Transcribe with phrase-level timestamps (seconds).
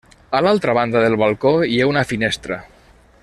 [0.37, 2.61] A l'altra banda del balcó hi ha una finestra.